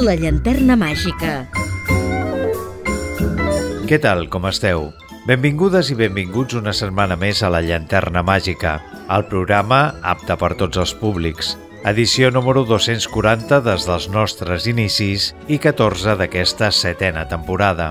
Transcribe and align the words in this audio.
La 0.00 0.14
llanterna 0.16 0.78
màgica. 0.80 1.30
Què 3.84 3.98
tal, 4.00 4.22
com 4.32 4.46
esteu? 4.48 4.86
Benvingudes 5.28 5.90
i 5.92 5.96
benvinguts 5.98 6.56
una 6.56 6.72
setmana 6.72 7.18
més 7.20 7.42
a 7.44 7.50
La 7.52 7.60
Llanterna 7.60 8.22
Màgica, 8.24 8.78
el 9.12 9.26
programa 9.28 9.80
apte 10.00 10.38
per 10.40 10.54
tots 10.62 10.80
els 10.80 10.94
públics. 10.96 11.50
Edició 11.84 12.30
número 12.32 12.62
240 12.64 13.58
des 13.66 13.84
dels 13.90 14.06
nostres 14.14 14.68
inicis 14.72 15.34
i 15.52 15.58
14 15.60 16.16
d'aquesta 16.16 16.70
setena 16.72 17.26
temporada. 17.28 17.90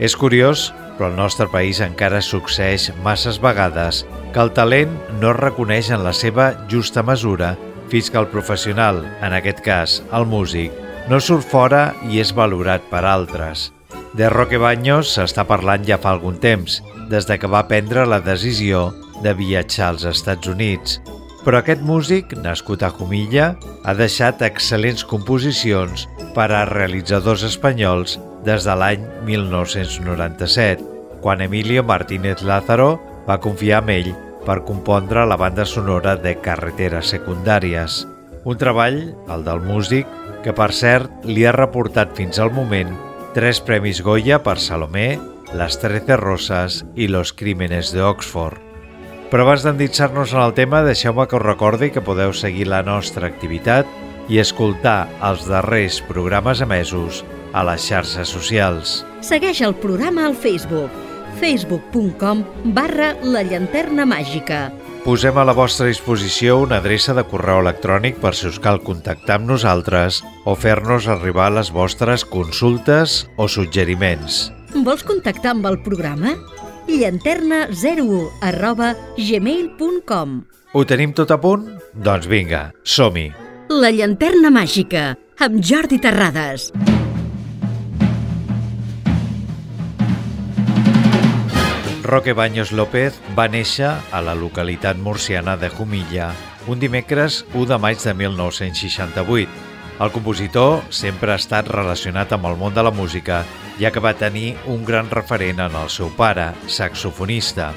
És 0.00 0.16
curiós, 0.16 0.70
però 0.96 1.10
al 1.10 1.18
nostre 1.18 1.50
país 1.52 1.82
encara 1.84 2.22
succeeix 2.24 2.88
masses 3.04 3.36
vegades 3.42 4.06
que 4.32 4.40
el 4.40 4.54
talent 4.56 4.96
no 5.20 5.34
es 5.34 5.42
reconeix 5.42 5.92
en 5.92 6.08
la 6.08 6.16
seva 6.16 6.54
justa 6.72 7.04
mesura 7.04 7.52
fins 7.92 8.08
que 8.08 8.18
el 8.22 8.32
professional, 8.32 9.04
en 9.20 9.36
aquest 9.36 9.60
cas 9.60 10.00
el 10.16 10.24
músic, 10.24 10.72
no 11.08 11.20
surt 11.20 11.44
fora 11.44 11.92
i 12.08 12.20
és 12.22 12.32
valorat 12.36 12.84
per 12.90 13.04
altres. 13.04 13.70
De 14.14 14.28
Roque 14.30 14.58
Baños 14.62 15.10
s'està 15.16 15.44
parlant 15.48 15.84
ja 15.84 15.98
fa 16.00 16.14
algun 16.14 16.38
temps, 16.40 16.80
des 17.10 17.26
de 17.28 17.36
que 17.38 17.50
va 17.50 17.66
prendre 17.68 18.06
la 18.06 18.20
decisió 18.24 18.92
de 19.22 19.34
viatjar 19.34 19.90
als 19.90 20.04
Estats 20.08 20.48
Units. 20.48 21.00
Però 21.44 21.60
aquest 21.60 21.82
músic, 21.84 22.32
nascut 22.40 22.82
a 22.82 22.92
Comilla, 22.94 23.52
ha 23.84 23.94
deixat 23.94 24.40
excel·lents 24.46 25.04
composicions 25.04 26.06
per 26.34 26.48
a 26.48 26.64
realitzadors 26.70 27.44
espanyols 27.44 28.16
des 28.46 28.64
de 28.64 28.76
l'any 28.80 29.04
1997, 29.28 30.80
quan 31.20 31.44
Emilio 31.44 31.84
Martínez 31.84 32.42
Lázaro 32.42 32.96
va 33.28 33.40
confiar 33.40 33.82
en 33.84 33.92
ell 33.92 34.10
per 34.44 34.62
compondre 34.64 35.24
la 35.28 35.36
banda 35.40 35.64
sonora 35.68 36.16
de 36.16 36.34
Carreteres 36.40 37.12
Secundàries. 37.12 38.04
Un 38.44 38.58
treball, 38.60 38.98
el 39.32 39.44
del 39.44 39.60
músic, 39.64 40.08
que 40.44 40.52
per 40.52 40.70
cert 40.76 41.24
li 41.24 41.46
ha 41.48 41.54
reportat 41.56 42.12
fins 42.16 42.38
al 42.38 42.52
moment 42.52 42.92
tres 43.34 43.58
premis 43.64 44.02
Goya 44.04 44.42
per 44.44 44.58
Salomé, 44.62 45.18
Les 45.56 45.78
Trece 45.80 46.18
Roses 46.20 46.82
i 46.94 47.08
Los 47.08 47.32
Crímenes 47.32 47.90
de 47.94 48.04
Oxford. 48.04 48.60
Però 49.32 49.42
abans 49.42 49.64
d'endinsar-nos 49.66 50.34
en 50.36 50.42
el 50.44 50.54
tema, 50.54 50.84
deixeu-me 50.86 51.26
que 51.26 51.40
us 51.40 51.42
recordi 51.42 51.90
que 51.90 52.04
podeu 52.04 52.34
seguir 52.36 52.68
la 52.70 52.84
nostra 52.86 53.26
activitat 53.26 53.88
i 54.28 54.38
escoltar 54.38 55.08
els 55.24 55.48
darrers 55.50 55.98
programes 56.06 56.62
emesos 56.62 57.24
a 57.52 57.64
les 57.66 57.88
xarxes 57.88 58.30
socials. 58.30 59.00
Segueix 59.24 59.64
el 59.66 59.74
programa 59.80 60.28
al 60.28 60.38
Facebook 60.38 60.92
facebook.com 61.40 62.44
barra 62.76 63.14
la 63.22 63.42
llanterna 63.42 64.06
màgica. 64.06 64.68
Posem 65.04 65.36
a 65.36 65.42
la 65.44 65.52
vostra 65.52 65.84
disposició 65.84 66.54
una 66.62 66.78
adreça 66.80 67.12
de 67.12 67.26
correu 67.28 67.58
electrònic 67.60 68.22
per 68.22 68.30
si 68.32 68.46
us 68.48 68.56
cal 68.56 68.78
contactar 68.80 69.36
amb 69.36 69.50
nosaltres 69.50 70.22
o 70.48 70.54
fer-nos 70.56 71.10
arribar 71.12 71.50
les 71.52 71.68
vostres 71.74 72.24
consultes 72.24 73.18
o 73.36 73.44
suggeriments. 73.44 74.48
Vols 74.72 75.04
contactar 75.04 75.52
amb 75.52 75.68
el 75.68 75.76
programa? 75.84 76.32
llanterna01 76.88 78.24
arroba 78.48 78.94
gmail.com 79.16 80.34
Ho 80.72 80.86
tenim 80.88 81.12
tot 81.12 81.36
a 81.36 81.40
punt? 81.40 81.68
Doncs 81.92 82.24
vinga, 82.24 82.70
som-hi! 82.82 83.28
La 83.76 83.92
llanterna 83.92 84.48
màgica, 84.52 85.10
amb 85.36 85.60
Jordi 85.60 86.00
Terrades. 86.00 86.70
Roque 92.04 92.34
Baños 92.34 92.68
López 92.70 93.16
va 93.32 93.46
néixer 93.48 93.88
a 93.88 94.18
la 94.20 94.34
localitat 94.36 94.98
murciana 95.00 95.54
de 95.56 95.70
Jumilla 95.72 96.34
un 96.68 96.76
dimecres 96.76 97.46
1 97.54 97.64
de 97.70 97.78
maig 97.80 97.96
de 97.96 98.12
1968. 98.12 99.48
El 100.04 100.12
compositor 100.12 100.82
sempre 100.92 101.32
ha 101.32 101.38
estat 101.40 101.70
relacionat 101.72 102.34
amb 102.36 102.44
el 102.50 102.58
món 102.60 102.76
de 102.76 102.84
la 102.84 102.92
música, 102.92 103.40
ja 103.80 103.88
que 103.88 104.04
va 104.04 104.12
tenir 104.20 104.52
un 104.68 104.84
gran 104.84 105.08
referent 105.08 105.64
en 105.64 105.78
el 105.80 105.88
seu 105.88 106.12
pare, 106.12 106.50
saxofonista. 106.68 107.70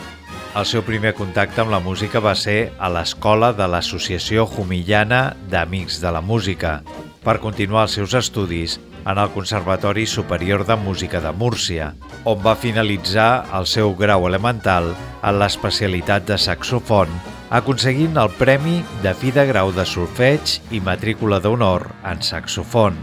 El 0.59 0.67
seu 0.67 0.83
primer 0.83 1.13
contacte 1.15 1.63
amb 1.63 1.71
la 1.71 1.79
música 1.79 2.19
va 2.19 2.35
ser 2.35 2.73
a 2.79 2.91
l'escola 2.91 3.53
de 3.55 3.63
l'Associació 3.71 4.43
Jumillana 4.43 5.37
d'Amics 5.47 6.01
de 6.03 6.11
la 6.11 6.19
Música, 6.19 6.81
per 7.23 7.39
continuar 7.39 7.87
els 7.87 7.95
seus 7.95 8.19
estudis 8.19 8.75
en 9.05 9.17
el 9.17 9.29
Conservatori 9.31 10.05
Superior 10.07 10.65
de 10.65 10.75
Música 10.75 11.21
de 11.21 11.31
Múrcia, 11.31 11.93
on 12.23 12.39
va 12.43 12.55
finalitzar 12.55 13.45
el 13.57 13.67
seu 13.69 13.93
grau 13.99 14.27
elemental 14.27 14.93
en 15.21 15.37
l'especialitat 15.41 16.25
de 16.27 16.37
saxofon, 16.41 17.11
aconseguint 17.49 18.17
el 18.17 18.31
Premi 18.39 18.81
de 19.03 19.13
Fi 19.13 19.31
de 19.35 19.45
Grau 19.51 19.71
de 19.75 19.85
Solfeig 19.85 20.57
i 20.71 20.81
Matrícula 20.83 21.39
d'Honor 21.43 21.87
en 22.07 22.23
saxofon. 22.25 22.97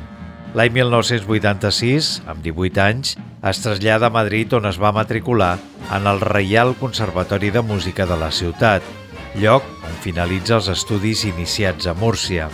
L'any 0.55 0.71
1986, 0.77 2.21
amb 2.31 2.45
18 2.45 2.83
anys, 2.85 3.17
es 3.45 3.61
trasllada 3.65 4.07
a 4.09 4.15
Madrid 4.15 4.53
on 4.55 4.69
es 4.71 4.79
va 4.81 4.93
matricular 4.95 5.57
en 5.93 6.07
el 6.07 6.23
Reial 6.23 6.77
Conservatori 6.81 7.51
de 7.51 7.63
Música 7.63 8.07
de 8.07 8.21
la 8.21 8.31
ciutat, 8.31 8.87
lloc 9.35 9.67
on 9.83 9.99
finalitza 10.05 10.61
els 10.61 10.71
estudis 10.77 11.27
iniciats 11.27 11.91
a 11.91 11.99
Múrcia. 11.99 12.49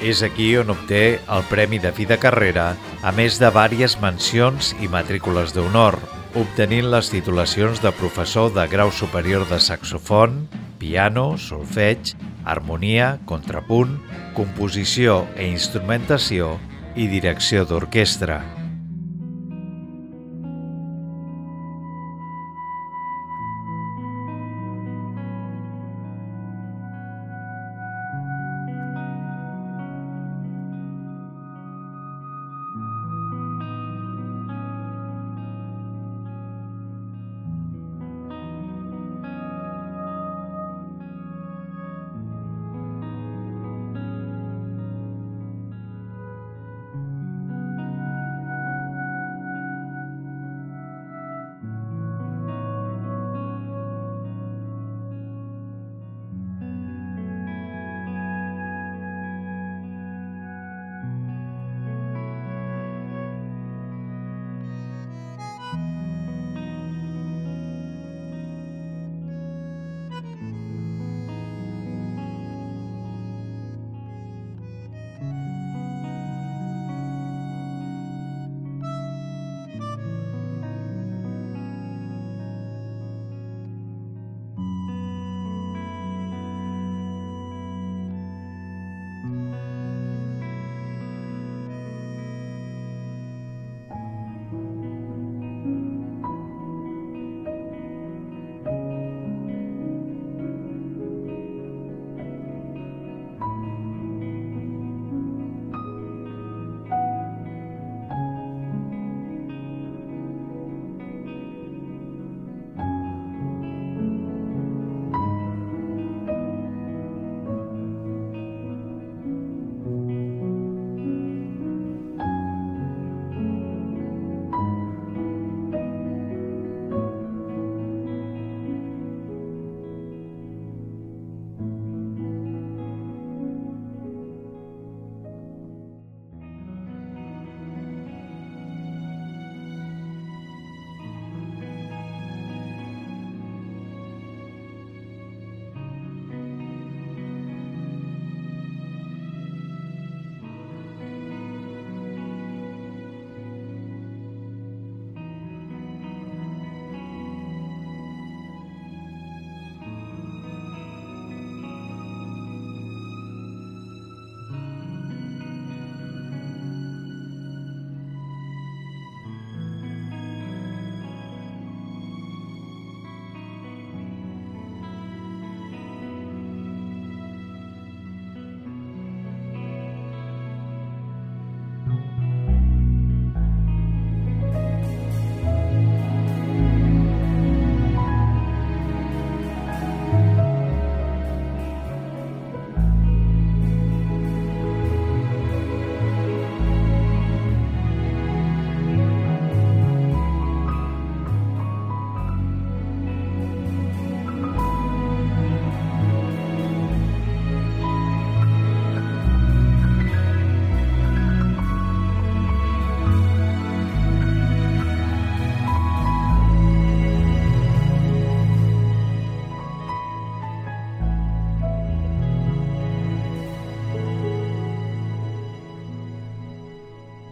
És 0.00 0.22
aquí 0.24 0.54
on 0.56 0.70
obté 0.72 1.20
el 1.28 1.42
Premi 1.50 1.78
de 1.78 1.90
Fi 1.92 2.06
de 2.08 2.16
Carrera, 2.20 2.70
a 3.04 3.12
més 3.12 3.36
de 3.40 3.50
vàries 3.52 3.98
mencions 4.00 4.72
i 4.80 4.88
matrícules 4.88 5.52
d'honor, 5.52 5.98
obtenint 6.40 6.88
les 6.88 7.10
titulacions 7.12 7.82
de 7.84 7.92
professor 7.98 8.48
de 8.54 8.64
grau 8.72 8.92
superior 8.96 9.44
de 9.50 9.60
saxofon, 9.60 10.46
piano, 10.80 11.34
solfeig, 11.36 12.14
harmonia, 12.48 13.18
contrapunt, 13.28 13.98
composició 14.38 15.26
e 15.36 15.50
instrumentació 15.50 16.54
i 16.96 17.10
direcció 17.12 17.66
d'orquestra. 17.68 18.59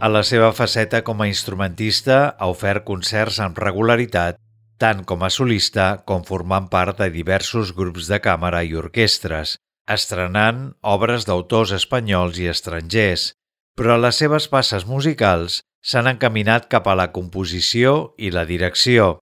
A 0.00 0.06
la 0.06 0.20
seva 0.22 0.52
faceta 0.54 1.00
com 1.02 1.18
a 1.24 1.26
instrumentista 1.26 2.18
ha 2.38 2.46
ofert 2.52 2.84
concerts 2.86 3.40
amb 3.42 3.56
regularitat, 3.58 4.36
tant 4.78 5.00
com 5.02 5.24
a 5.26 5.30
solista 5.34 5.86
com 6.06 6.22
formant 6.22 6.68
part 6.70 7.00
de 7.00 7.08
diversos 7.10 7.72
grups 7.74 8.06
de 8.06 8.20
càmera 8.22 8.60
i 8.62 8.76
orquestres, 8.78 9.56
estrenant 9.90 10.60
obres 10.86 11.26
d'autors 11.26 11.72
espanyols 11.74 12.38
i 12.38 12.46
estrangers, 12.46 13.32
però 13.74 13.96
les 13.98 14.20
seves 14.22 14.46
passes 14.52 14.86
musicals 14.86 15.58
s'han 15.82 16.06
encaminat 16.12 16.68
cap 16.70 16.86
a 16.86 16.94
la 16.94 17.08
composició 17.10 18.12
i 18.22 18.30
la 18.30 18.44
direcció. 18.46 19.16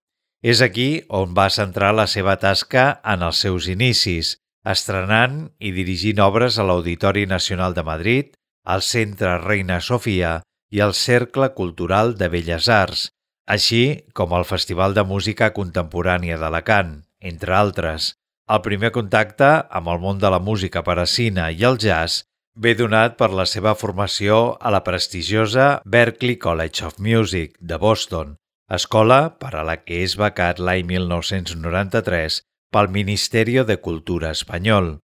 És 0.45 0.61
aquí 0.61 1.07
on 1.09 1.33
va 1.33 1.49
centrar 1.49 1.95
la 1.97 2.05
seva 2.05 2.35
tasca 2.37 2.99
en 3.01 3.25
els 3.25 3.41
seus 3.41 3.71
inicis, 3.73 4.35
estrenant 4.69 5.47
i 5.57 5.73
dirigint 5.73 6.21
obres 6.21 6.59
a 6.61 6.69
l'Auditori 6.69 7.25
Nacional 7.25 7.73
de 7.73 7.87
Madrid, 7.87 8.37
al 8.69 8.85
Centre 8.85 9.39
Reina 9.41 9.81
Sofia 9.81 10.43
i 10.71 10.81
al 10.81 10.95
Cercle 10.95 11.53
Cultural 11.55 12.15
de 12.19 12.29
Belles 12.29 12.69
Arts, 12.69 13.09
així 13.47 13.83
com 14.13 14.33
al 14.35 14.45
Festival 14.45 14.95
de 14.95 15.05
Música 15.07 15.53
Contemporània 15.55 16.39
d'Alacant, 16.39 17.03
entre 17.21 17.55
altres. 17.55 18.15
El 18.51 18.63
primer 18.63 18.93
contacte 18.95 19.51
amb 19.71 19.91
el 19.93 20.01
món 20.03 20.19
de 20.23 20.31
la 20.31 20.43
música 20.43 20.83
per 20.87 20.99
a 21.03 21.07
cine 21.11 21.51
i 21.55 21.63
el 21.67 21.79
jazz 21.83 22.25
ve 22.57 22.75
donat 22.75 23.17
per 23.21 23.31
la 23.35 23.47
seva 23.47 23.75
formació 23.75 24.57
a 24.61 24.73
la 24.75 24.83
prestigiosa 24.83 25.81
Berklee 25.85 26.39
College 26.43 26.87
of 26.87 26.99
Music 26.99 27.57
de 27.61 27.79
Boston, 27.83 28.37
escola 28.71 29.21
per 29.39 29.55
a 29.55 29.65
la 29.67 29.77
que 29.83 30.03
és 30.05 30.17
becat 30.19 30.59
l'any 30.59 30.87
1993 30.93 32.41
pel 32.73 32.89
Ministeri 32.91 33.61
de 33.67 33.77
Cultura 33.83 34.33
espanyol. 34.35 34.97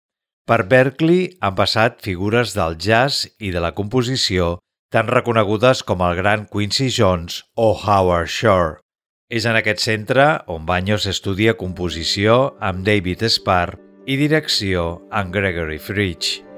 Per 0.47 0.63
Berkeley 0.67 1.37
han 1.39 1.55
passat 1.55 2.01
figures 2.03 2.51
del 2.57 2.75
jazz 2.75 3.29
i 3.39 3.53
de 3.55 3.61
la 3.63 3.71
composició 3.77 4.57
tan 4.93 5.07
reconegudes 5.09 5.81
com 5.81 6.03
el 6.05 6.13
gran 6.19 6.45
Quincy 6.45 6.91
Jones 6.93 7.39
o 7.57 7.71
Howard 7.73 8.29
Shore. 8.29 8.77
És 9.33 9.47
en 9.49 9.57
aquest 9.57 9.81
centre 9.81 10.27
on 10.53 10.67
Baños 10.69 11.07
estudia 11.09 11.57
composició 11.57 12.53
amb 12.61 12.85
David 12.85 13.25
Sparr 13.25 13.79
i 14.05 14.19
direcció 14.21 15.01
amb 15.09 15.33
Gregory 15.33 15.79
Fridge. 15.81 16.52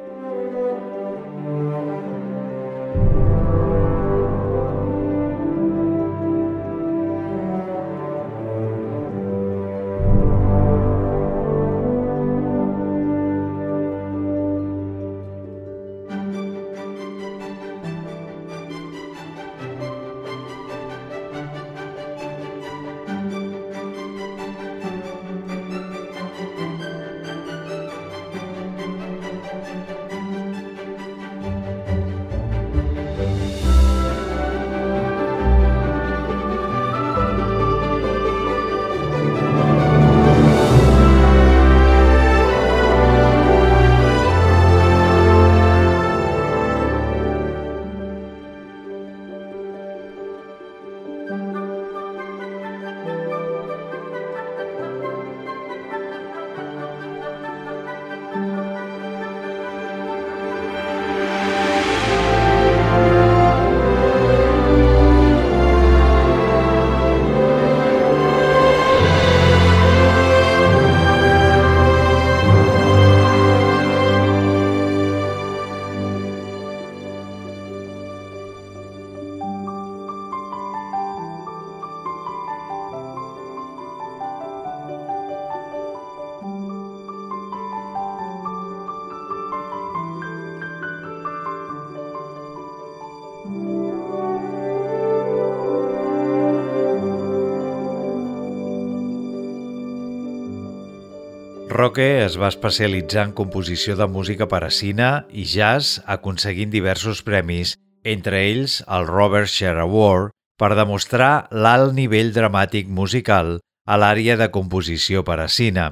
Roque 101.85 102.25
es 102.25 102.33
va 102.41 102.47
especialitzar 102.49 103.27
en 103.27 103.31
composició 103.37 103.93
de 103.99 104.05
música 104.09 104.47
per 104.49 104.63
a 104.65 104.71
cine 104.73 105.07
i 105.29 105.43
jazz, 105.45 105.99
aconseguint 106.09 106.71
diversos 106.73 107.19
premis, 107.27 107.75
entre 108.01 108.39
ells 108.41 108.79
el 108.95 109.03
Robert 109.05 109.51
Sher 109.51 109.75
Award, 109.83 110.31
per 110.57 110.71
demostrar 110.79 111.45
l'alt 111.51 111.93
nivell 111.93 112.31
dramàtic 112.33 112.87
musical 112.89 113.59
a 113.85 113.97
l'àrea 114.01 114.33
de 114.39 114.47
composició 114.55 115.21
per 115.27 115.35
a 115.43 115.45
cine. 115.45 115.83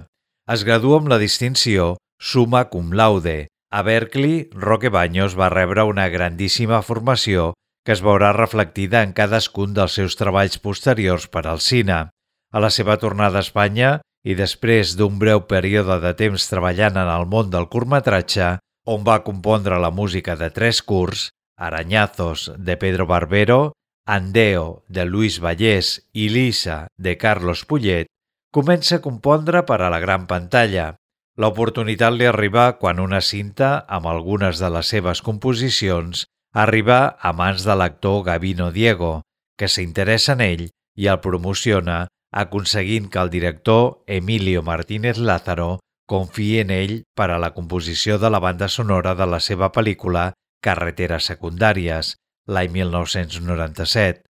Es 0.50 0.63
gradua 0.65 0.97
amb 0.97 1.12
la 1.13 1.19
distinció 1.21 1.91
Summa 2.17 2.63
Cum 2.71 2.95
Laude. 2.97 3.51
A 3.69 3.83
Berkeley, 3.85 4.47
Roque 4.65 4.89
Baños 4.89 5.35
va 5.38 5.51
rebre 5.53 5.85
una 5.85 6.07
grandíssima 6.09 6.79
formació 6.81 7.51
que 7.85 7.93
es 7.93 8.01
veurà 8.01 8.31
reflectida 8.33 9.03
en 9.05 9.13
cadascun 9.13 9.77
dels 9.77 10.00
seus 10.00 10.17
treballs 10.17 10.57
posteriors 10.57 11.29
per 11.29 11.45
al 11.45 11.62
cine. 11.62 12.07
A 12.50 12.65
la 12.65 12.73
seva 12.73 12.97
tornada 12.97 13.43
a 13.43 13.45
Espanya, 13.45 14.00
i 14.24 14.36
després 14.39 14.96
d'un 14.96 15.20
breu 15.20 15.44
període 15.48 16.00
de 16.00 16.13
temps 16.15 16.48
treballant 16.50 16.98
en 17.00 17.10
el 17.12 17.27
món 17.27 17.51
del 17.51 17.68
curtmetratge, 17.72 18.58
on 18.88 19.03
va 19.08 19.24
compondre 19.24 19.80
la 19.80 19.92
música 19.92 20.36
de 20.39 20.50
tres 20.50 20.82
curts, 20.82 21.30
Arañazos, 21.58 22.51
de 22.58 22.75
Pedro 22.77 23.06
Barbero, 23.08 23.74
Andeo, 24.06 24.84
de 24.88 25.06
Luis 25.06 25.39
Vallès 25.39 26.01
i 26.12 26.27
Lisa, 26.30 26.88
de 26.98 27.15
Carlos 27.18 27.63
Pullet, 27.63 28.08
comença 28.51 28.98
a 28.98 29.03
compondre 29.03 29.63
per 29.63 29.80
a 29.82 29.89
la 29.92 30.00
gran 30.03 30.27
pantalla. 30.27 30.94
L'oportunitat 31.39 32.13
li 32.13 32.27
arriba 32.30 32.74
quan 32.80 33.00
una 33.00 33.22
cinta, 33.22 33.86
amb 33.88 34.08
algunes 34.12 34.60
de 34.60 34.70
les 34.70 34.92
seves 34.92 35.24
composicions, 35.24 36.25
arriba 36.53 37.15
a 37.20 37.32
mans 37.34 37.63
de 37.65 37.75
l'actor 37.75 38.24
Gavino 38.27 38.72
Diego, 38.72 39.22
que 39.58 39.72
s'interessa 39.72 40.36
en 40.36 40.44
ell 40.46 40.68
i 41.00 41.08
el 41.10 41.20
promociona 41.24 42.06
aconseguint 42.33 43.09
que 43.13 43.21
el 43.21 43.29
director 43.29 44.03
Emilio 44.07 44.63
Martínez 44.65 45.17
Lázaro 45.17 45.79
confiï 46.09 46.59
en 46.63 46.73
ell 46.73 46.95
per 47.15 47.29
a 47.31 47.39
la 47.39 47.53
composició 47.55 48.17
de 48.19 48.29
la 48.33 48.41
banda 48.43 48.67
sonora 48.67 49.13
de 49.15 49.27
la 49.29 49.39
seva 49.39 49.71
pel·lícula 49.71 50.31
Carreteres 50.63 51.29
secundàries, 51.29 52.15
l'any 52.47 52.71
1997. 52.75 54.23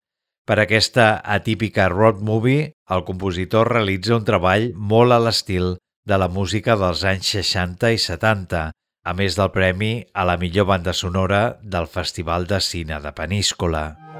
Per 0.44 0.58
aquesta 0.60 1.08
atípica 1.24 1.88
road 1.90 2.20
movie, 2.20 2.72
el 2.92 3.04
compositor 3.08 3.72
realitza 3.72 4.18
un 4.18 4.28
treball 4.28 4.72
molt 4.76 5.16
a 5.16 5.22
l'estil 5.24 5.78
de 6.06 6.20
la 6.20 6.28
música 6.28 6.76
dels 6.76 7.06
anys 7.08 7.32
60 7.38 7.94
i 7.96 8.02
70, 8.06 8.64
a 9.04 9.14
més 9.20 9.40
del 9.40 9.52
premi 9.56 9.94
a 10.14 10.28
la 10.28 10.36
millor 10.42 10.68
banda 10.68 10.94
sonora 10.94 11.44
del 11.64 11.88
Festival 11.88 12.48
de 12.48 12.60
Cine 12.60 13.00
de 13.00 13.16
Peníscola. 13.16 14.13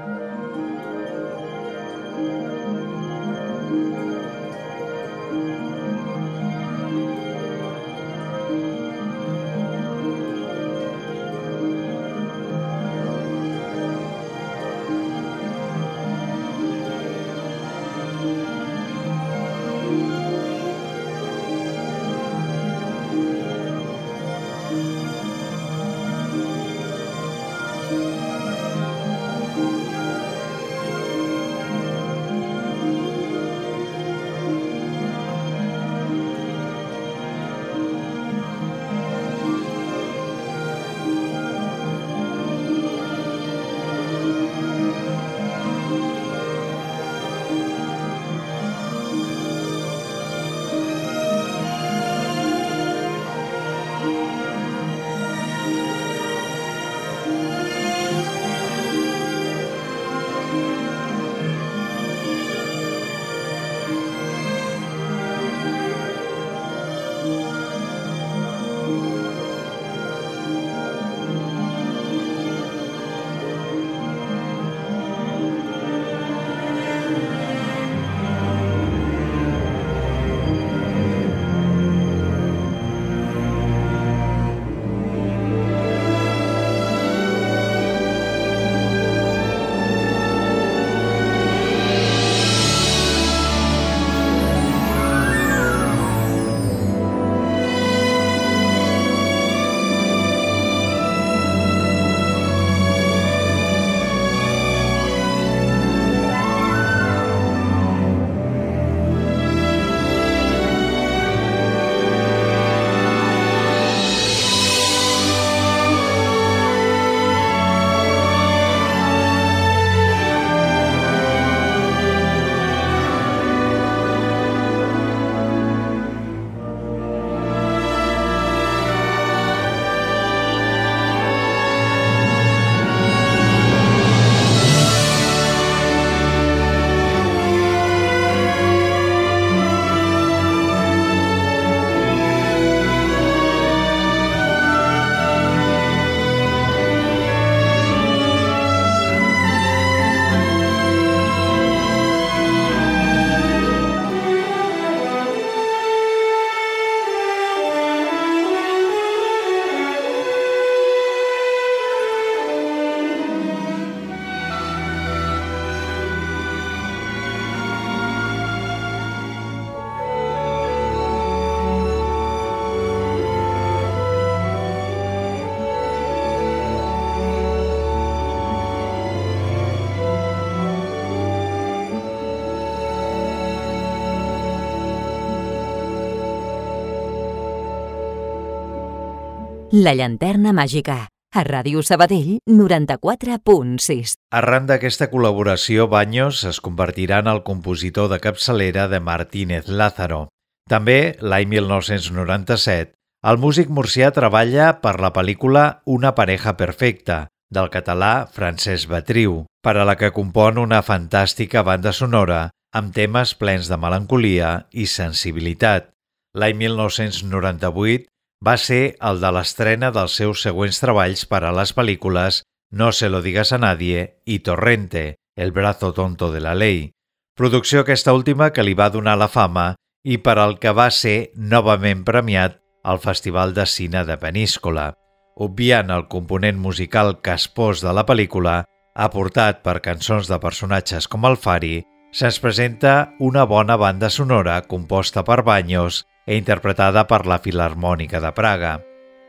La 189.74 189.90
llanterna 189.98 190.52
màgica, 190.54 191.08
a 191.34 191.42
Ràdio 191.42 191.80
Sabadell 191.82 192.36
94.6. 192.46 194.12
Arran 194.38 194.68
d'aquesta 194.68 195.08
col·laboració, 195.10 195.88
Baños 195.90 196.44
es 196.46 196.60
convertirà 196.62 197.18
en 197.24 197.30
el 197.32 197.40
compositor 197.42 198.06
de 198.12 198.20
capçalera 198.22 198.84
de 198.92 199.00
Martínez 199.02 199.66
Lázaro. 199.66 200.28
També, 200.70 201.16
l'any 201.18 201.50
1997, 201.56 202.94
el 203.26 203.42
músic 203.42 203.74
murcià 203.74 204.12
treballa 204.14 204.68
per 204.78 204.94
la 205.02 205.10
pel·lícula 205.10 205.64
Una 205.90 206.14
pareja 206.14 206.54
perfecta, 206.54 207.24
del 207.50 207.72
català 207.74 208.28
Francesc 208.30 208.86
Batriu, 208.94 209.40
per 209.58 209.74
a 209.74 209.88
la 209.90 209.98
que 209.98 210.14
compon 210.14 210.62
una 210.62 210.84
fantàstica 210.86 211.66
banda 211.66 211.90
sonora 211.90 212.44
amb 212.70 212.94
temes 212.94 213.34
plens 213.34 213.66
de 213.66 213.82
melancolia 213.82 214.54
i 214.70 214.86
sensibilitat. 214.86 215.90
L'any 216.38 216.62
1998 216.62 218.13
va 218.44 218.56
ser 218.60 218.96
el 219.08 219.20
de 219.22 219.30
l'estrena 219.32 219.90
dels 219.94 220.16
seus 220.20 220.42
següents 220.44 220.80
treballs 220.82 221.24
per 221.30 221.44
a 221.44 221.52
les 221.56 221.72
pel·lícules 221.76 222.42
No 222.74 222.90
se 222.92 223.08
lo 223.08 223.20
digas 223.22 223.52
a 223.52 223.58
nadie 223.62 224.18
i 224.26 224.40
Torrente, 224.40 225.16
el 225.36 225.52
brazo 225.52 225.92
tonto 225.94 226.32
de 226.32 226.40
la 226.40 226.54
ley, 226.54 226.90
producció 227.36 227.84
aquesta 227.84 228.12
última 228.12 228.50
que 228.50 228.64
li 228.66 228.74
va 228.74 228.90
donar 228.90 229.14
la 229.18 229.28
fama 229.28 229.74
i 230.04 230.18
per 230.18 230.36
al 230.42 230.58
que 230.58 230.72
va 230.74 230.88
ser 230.90 231.30
novament 231.36 232.02
premiat 232.04 232.58
al 232.82 232.98
Festival 233.00 233.54
de 233.54 233.64
Cine 233.66 234.04
de 234.04 234.16
Peníscola, 234.20 234.92
obviant 235.36 235.90
el 235.90 236.08
component 236.10 236.58
musical 236.58 237.20
caspós 237.22 237.80
de 237.80 237.94
la 237.94 238.04
pel·lícula, 238.06 238.64
aportat 238.94 239.62
per 239.62 239.80
cançons 239.80 240.28
de 240.30 240.38
personatges 240.42 241.08
com 241.08 241.24
el 241.30 241.38
Fari, 241.38 241.84
se'ns 242.14 242.40
presenta 242.42 243.14
una 243.18 243.46
bona 243.46 243.78
banda 243.80 244.10
sonora 244.10 244.60
composta 244.66 245.24
per 245.24 245.42
Baños 245.46 246.04
e 246.26 246.36
interpretada 246.36 247.04
per 247.08 247.24
la 247.26 247.38
Filarmònica 247.38 248.20
de 248.20 248.32
Praga. 248.36 248.78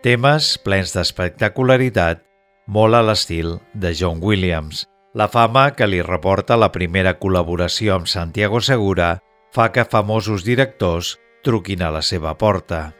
Temes 0.06 0.56
plens 0.64 0.94
d'espectacularitat, 0.96 2.22
molt 2.68 2.96
a 2.98 3.02
l'estil 3.06 3.58
de 3.74 3.94
John 3.94 4.22
Williams. 4.22 4.86
La 5.16 5.30
fama 5.32 5.70
que 5.75 5.88
li 5.88 6.02
reporta 6.04 6.58
la 6.60 6.72
primera 6.75 7.16
col·laboració 7.20 7.96
amb 7.96 8.10
Santiago 8.12 8.60
Segura 8.60 9.16
fa 9.56 9.70
que 9.72 9.88
famosos 9.88 10.44
directors 10.44 11.16
truquin 11.46 11.86
a 11.86 11.92
la 11.94 12.02
seva 12.04 12.36
porta. 12.36 12.92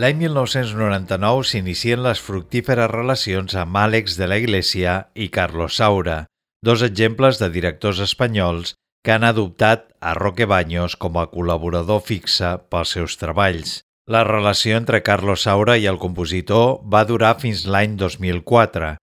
L'any 0.00 0.16
1999 0.16 1.40
s'inicien 1.44 2.00
les 2.00 2.20
fructíferes 2.24 2.88
relacions 2.88 3.52
amb 3.62 3.76
Àlex 3.76 4.14
de 4.16 4.28
la 4.30 4.38
Iglesia 4.40 4.92
i 5.12 5.26
Carlos 5.34 5.74
Saura, 5.76 6.22
dos 6.64 6.80
exemples 6.86 7.40
de 7.42 7.50
directors 7.52 8.00
espanyols 8.00 8.72
que 9.04 9.12
han 9.12 9.26
adoptat 9.28 9.90
a 10.00 10.14
Roque 10.16 10.46
Baños 10.48 10.96
com 10.96 11.18
a 11.20 11.26
col·laborador 11.34 12.00
fixe 12.06 12.54
pels 12.72 12.94
seus 12.96 13.18
treballs. 13.20 13.74
La 14.08 14.22
relació 14.24 14.78
entre 14.80 15.02
Carlos 15.04 15.44
Saura 15.44 15.76
i 15.76 15.84
el 15.90 16.00
compositor 16.00 16.80
va 16.94 17.04
durar 17.04 17.34
fins 17.44 17.66
l'any 17.68 17.98
2004. 18.00 18.94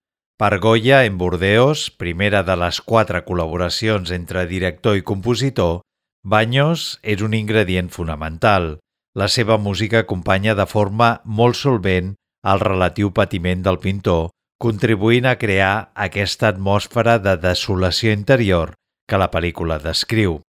Per 0.41 0.51
Goya 0.65 1.03
en 1.05 1.21
Burdeos, 1.21 1.91
primera 1.91 2.41
de 2.47 2.57
les 2.57 2.81
quatre 2.81 3.21
col·laboracions 3.27 4.09
entre 4.17 4.47
director 4.49 4.97
i 4.97 5.05
compositor, 5.05 5.83
Baños 6.25 6.89
és 7.05 7.21
un 7.21 7.37
ingredient 7.37 7.93
fonamental. 7.93 8.79
La 9.17 9.25
seva 9.33 9.55
música 9.57 10.03
acompanya 10.03 10.53
de 10.53 10.67
forma 10.69 11.07
molt 11.25 11.57
solvent 11.57 12.11
el 12.45 12.59
relatiu 12.61 13.09
patiment 13.17 13.63
del 13.65 13.79
pintor, 13.81 14.27
contribuint 14.61 15.25
a 15.25 15.39
crear 15.41 15.89
aquesta 16.07 16.51
atmosfera 16.53 17.17
de 17.17 17.33
desolació 17.41 18.13
interior 18.13 18.75
que 19.09 19.17
la 19.17 19.31
pel·lícula 19.33 19.79
descriu. 19.81 20.43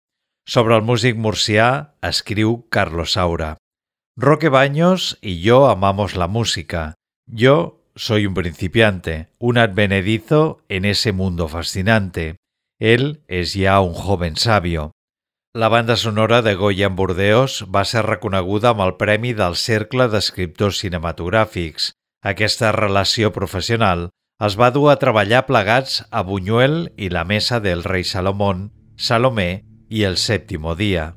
Sobre 0.45 0.77
el 0.77 0.85
músic 0.85 1.17
murcià 1.17 1.95
escriu 2.05 2.67
Carlos 2.69 3.17
Saura. 3.17 3.57
Roque 4.21 4.51
Baños 4.53 5.17
y 5.23 5.41
yo 5.41 5.69
amamos 5.69 6.15
la 6.17 6.29
música. 6.29 6.95
Yo 7.27 7.81
soy 7.97 8.27
un 8.27 8.35
principiante, 8.35 9.29
un 9.39 9.57
advenedizo 9.57 10.61
en 10.69 10.85
ese 10.85 11.13
mundo 11.13 11.49
fascinante. 11.49 12.37
Él 12.79 13.23
es 13.29 13.55
ya 13.55 13.81
un 13.81 13.95
joven 13.95 14.37
sabio. 14.37 14.93
La 15.55 15.69
banda 15.69 15.97
sonora 15.97 16.43
de 16.43 16.55
Goya 16.55 16.87
en 16.91 16.97
Burdeos 16.97 17.65
va 17.75 17.87
ser 17.89 18.03
reconeguda 18.05 18.75
amb 18.75 18.83
el 18.85 18.91
Premi 19.01 19.31
del 19.33 19.55
Cercle 19.57 20.05
d'Escriptors 20.13 20.83
Cinematogràfics. 20.83 21.87
Aquesta 22.21 22.69
relació 22.77 23.31
professional 23.33 24.11
es 24.45 24.59
va 24.61 24.69
dur 24.75 24.91
a 24.93 24.99
treballar 25.01 25.47
plegats 25.49 26.03
a 26.11 26.21
Buñuel 26.21 26.93
i 27.01 27.09
la 27.09 27.25
Mesa 27.25 27.63
del 27.65 27.81
Rei 27.83 28.05
Salomón, 28.05 28.69
Salomé 28.99 29.65
i 29.89 30.05
El 30.05 30.21
Sèptimo 30.21 30.77
Dia. 30.77 31.15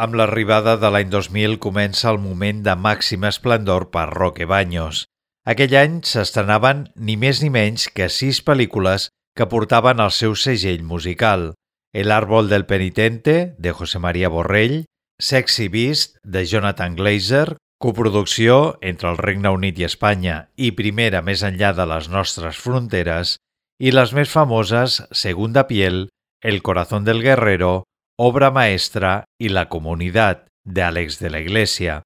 Amb 0.00 0.14
l'arribada 0.16 0.78
de 0.80 0.88
l'any 0.88 1.10
2000 1.12 1.58
comença 1.60 2.06
el 2.08 2.18
moment 2.22 2.62
de 2.64 2.72
màxim 2.72 3.26
esplendor 3.28 3.90
per 3.92 4.06
Roque 4.08 4.46
Baños. 4.48 5.02
Aquell 5.44 5.74
any 5.76 5.98
s'estrenaven 6.08 6.86
ni 6.96 7.18
més 7.20 7.42
ni 7.44 7.50
menys 7.52 7.84
que 7.92 8.06
sis 8.08 8.40
pel·lícules 8.46 9.10
que 9.36 9.46
portaven 9.52 10.00
el 10.00 10.14
seu 10.16 10.38
segell 10.40 10.86
musical. 10.88 11.50
El 11.92 12.14
árbol 12.16 12.48
del 12.48 12.64
penitente, 12.64 13.52
de 13.58 13.74
José 13.76 14.00
María 14.00 14.30
Borrell, 14.32 14.86
Sexy 15.20 15.68
Beast, 15.68 16.16
de 16.24 16.46
Jonathan 16.46 16.96
Glazer, 16.96 17.58
coproducció 17.78 18.78
entre 18.80 19.10
el 19.12 19.20
Regne 19.20 19.52
Unit 19.52 19.84
i 19.84 19.84
Espanya 19.90 20.38
i 20.56 20.72
primera 20.80 21.20
més 21.20 21.44
enllà 21.44 21.74
de 21.76 21.84
les 21.92 22.08
nostres 22.08 22.56
fronteres, 22.56 23.36
i 23.76 23.92
les 23.92 24.16
més 24.16 24.32
famoses 24.32 25.02
Segunda 25.12 25.68
Piel, 25.68 26.06
El 26.40 26.62
corazón 26.62 27.04
del 27.04 27.20
guerrero 27.20 27.82
Obra 28.20 28.50
maestra 28.52 29.22
i 29.40 29.48
La 29.48 29.62
comunitat, 29.72 30.42
d'Àlex 30.68 31.16
de 31.22 31.30
la 31.32 31.38
Iglesia. 31.40 32.02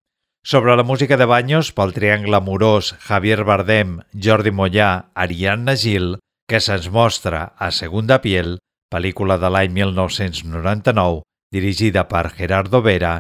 Sobre 0.46 0.76
la 0.78 0.84
música 0.86 1.16
de 1.18 1.26
Baños 1.26 1.72
pel 1.74 1.90
triangle 1.96 2.38
amorós 2.38 2.92
Javier 3.02 3.42
Bardem, 3.42 3.96
Jordi 4.14 4.52
Mollà, 4.54 5.10
Ariadna 5.18 5.74
Gil, 5.74 6.20
que 6.46 6.60
se'ns 6.62 6.86
mostra 6.94 7.42
a 7.58 7.72
Segunda 7.74 8.20
Piel, 8.22 8.60
pel·lícula 8.94 9.40
de 9.42 9.50
l'any 9.50 9.74
1999, 9.74 11.24
dirigida 11.50 12.06
per 12.06 12.28
Gerardo 12.38 12.78
Vera, 12.86 13.16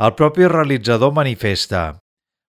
el 0.00 0.16
propi 0.16 0.48
realitzador 0.48 1.12
manifesta 1.12 1.98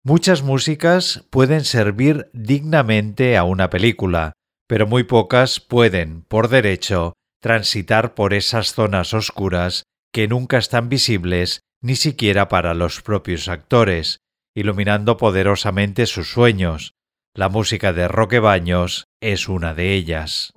Muchas 0.05 0.43
músicas 0.43 1.25
pueden 1.31 1.65
servir 1.65 2.29
dignamente 2.35 3.39
a 3.39 3.45
una 3.45 3.71
película, 3.71 4.33
pero 4.69 4.87
muy 4.87 5.05
pocas 5.05 5.59
pueden, 5.59 6.21
por 6.29 6.49
derecho, 6.49 7.15
transitar 7.41 8.15
por 8.15 8.35
esas 8.35 8.73
zonas 8.73 9.15
oscuras 9.15 9.85
que 10.13 10.29
nunca 10.29 10.59
están 10.59 10.89
visibles 10.89 11.61
ni 11.83 11.97
siquiera 11.97 12.49
para 12.49 12.75
los 12.75 13.03
propios 13.03 13.49
actores, 13.49 14.21
iluminando 14.55 15.17
poderosamente 15.17 16.07
sus 16.07 16.31
sueños. 16.31 16.95
La 17.35 17.49
música 17.49 17.93
de 17.93 18.09
Roque 18.09 18.39
Baños 18.39 19.05
es 19.21 19.49
una 19.49 19.75
de 19.75 19.93
ellas. 19.93 20.56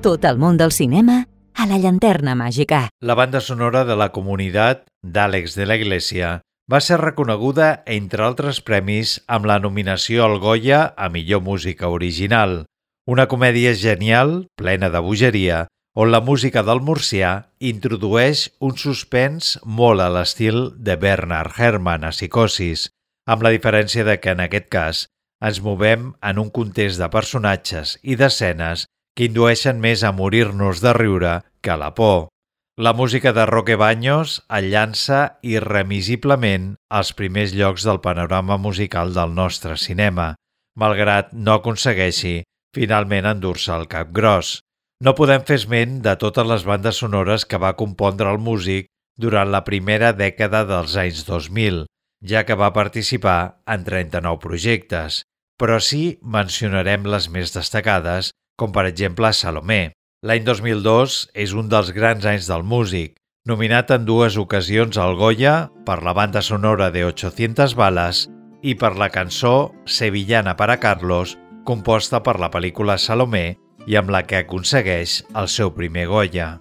Tot 0.00 0.22
el 0.24 0.38
món 0.40 0.56
del 0.56 0.70
cinema 0.72 1.26
a 1.52 1.66
la 1.68 1.76
llanterna 1.76 2.32
màgica. 2.32 2.86
La 3.04 3.14
banda 3.18 3.42
sonora 3.44 3.82
de 3.84 3.92
la 4.00 4.06
comunitat 4.14 4.86
d'Àlex 5.04 5.58
de 5.58 5.66
la 5.68 5.76
Iglesia 5.76 6.30
va 6.72 6.78
ser 6.80 6.96
reconeguda, 7.02 7.82
entre 7.84 8.24
altres 8.24 8.62
premis, 8.64 9.18
amb 9.28 9.44
la 9.50 9.58
nominació 9.60 10.24
al 10.24 10.38
Goya 10.40 10.94
a 10.96 11.10
millor 11.12 11.42
música 11.44 11.90
original. 11.92 12.64
Una 13.04 13.26
comèdia 13.28 13.74
genial, 13.76 14.46
plena 14.56 14.88
de 14.88 15.02
bogeria, 15.04 15.66
on 15.92 16.08
la 16.14 16.22
música 16.24 16.62
del 16.64 16.80
murcià 16.80 17.32
introdueix 17.60 18.46
un 18.60 18.78
suspens 18.80 19.58
molt 19.64 20.00
a 20.00 20.08
l'estil 20.14 20.70
de 20.78 20.96
Bernard 20.96 21.52
Herrmann 21.58 22.06
a 22.08 22.14
Psicosis, 22.16 22.86
amb 23.28 23.44
la 23.44 23.52
diferència 23.52 24.06
de 24.08 24.16
que 24.16 24.32
en 24.32 24.40
aquest 24.46 24.72
cas 24.72 25.04
ens 25.44 25.60
movem 25.60 26.14
en 26.24 26.40
un 26.40 26.48
context 26.48 27.02
de 27.02 27.10
personatges 27.12 27.98
i 28.00 28.16
d'escenes 28.16 28.86
que 29.20 29.26
indueixen 29.28 29.82
més 29.84 30.00
a 30.00 30.14
morir-nos 30.16 30.78
de 30.80 30.94
riure 30.96 31.32
que 31.60 31.74
a 31.74 31.76
la 31.76 31.90
por. 31.92 32.30
La 32.80 32.94
música 32.96 33.34
de 33.36 33.44
Roque 33.44 33.74
Baños 33.76 34.38
el 34.48 34.70
llança 34.72 35.18
irremisiblement 35.44 36.70
als 36.88 37.10
primers 37.18 37.52
llocs 37.52 37.84
del 37.84 38.00
panorama 38.00 38.56
musical 38.56 39.12
del 39.12 39.34
nostre 39.36 39.76
cinema, 39.76 40.30
malgrat 40.72 41.34
no 41.36 41.58
aconsegueixi 41.58 42.32
finalment 42.72 43.28
endur-se 43.28 43.74
el 43.76 43.84
cap 43.92 44.08
gros. 44.16 44.54
No 45.04 45.12
podem 45.20 45.44
fer 45.44 45.60
esment 45.60 46.00
de 46.00 46.16
totes 46.16 46.48
les 46.48 46.64
bandes 46.64 47.04
sonores 47.04 47.44
que 47.44 47.60
va 47.60 47.76
compondre 47.76 48.32
el 48.32 48.40
músic 48.40 48.88
durant 49.20 49.52
la 49.52 49.66
primera 49.68 50.14
dècada 50.16 50.64
dels 50.64 50.96
anys 50.96 51.26
2000, 51.28 51.84
ja 52.24 52.46
que 52.48 52.56
va 52.56 52.72
participar 52.72 53.60
en 53.68 53.84
39 53.84 54.40
projectes, 54.40 55.26
però 55.60 55.76
sí 55.76 56.16
mencionarem 56.24 57.04
les 57.04 57.28
més 57.28 57.52
destacades 57.52 58.32
com 58.60 58.74
per 58.76 58.84
exemple 58.90 59.32
Salomé. 59.32 59.94
L'any 60.26 60.44
2002 60.44 61.16
és 61.44 61.54
un 61.56 61.70
dels 61.72 61.94
grans 61.96 62.26
anys 62.28 62.50
del 62.50 62.66
músic, 62.74 63.14
nominat 63.48 63.94
en 63.96 64.04
dues 64.04 64.36
ocasions 64.36 65.00
al 65.00 65.16
Goya 65.16 65.70
per 65.86 66.02
la 66.04 66.12
banda 66.12 66.42
sonora 66.44 66.90
de 66.92 67.06
800 67.08 67.74
balas 67.78 68.26
i 68.60 68.76
per 68.76 68.92
la 69.00 69.08
cançó 69.08 69.72
Sevillana 69.88 70.56
para 70.60 70.76
Carlos, 70.82 71.38
composta 71.64 72.20
per 72.20 72.36
la 72.42 72.52
pel·lícula 72.52 72.98
Salomé 73.00 73.56
i 73.88 73.96
amb 73.96 74.12
la 74.12 74.26
que 74.28 74.44
aconsegueix 74.44 75.22
el 75.32 75.48
seu 75.48 75.72
primer 75.72 76.10
Goya. 76.12 76.58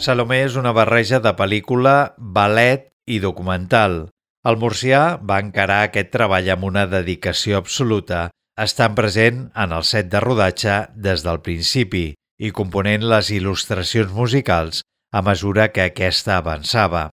Salomé 0.00 0.38
és 0.46 0.54
una 0.56 0.70
barreja 0.72 1.18
de 1.20 1.30
pel·lícula, 1.36 2.14
ballet 2.16 2.86
i 3.04 3.18
documental. 3.20 4.06
El 4.48 4.56
murcià 4.56 5.18
va 5.20 5.36
encarar 5.44 5.82
aquest 5.84 6.08
treball 6.14 6.46
amb 6.54 6.64
una 6.64 6.86
dedicació 6.88 7.58
absoluta, 7.60 8.30
estant 8.64 8.96
present 8.96 9.42
en 9.52 9.74
el 9.76 9.84
set 9.84 10.08
de 10.08 10.22
rodatge 10.24 10.78
des 11.08 11.20
del 11.26 11.42
principi 11.44 12.06
i 12.40 12.52
component 12.56 13.04
les 13.12 13.28
il·lustracions 13.36 14.16
musicals 14.16 14.80
a 15.12 15.20
mesura 15.26 15.68
que 15.68 15.84
aquesta 15.90 16.38
avançava. 16.38 17.10